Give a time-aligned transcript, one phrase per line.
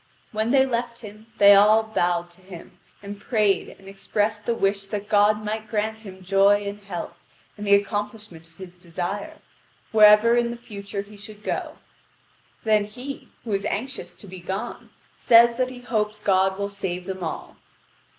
[0.31, 4.87] When they left him, they all bowed to him, and prayed and expressed the wish
[4.87, 7.19] that God might grant him joy and health,
[7.55, 9.37] and the accomplishment of his desire,
[9.91, 11.77] wherever in the future he should go.
[12.63, 17.05] Then he, who is anxious to be gone, says that he hopes God will save
[17.05, 17.57] them all.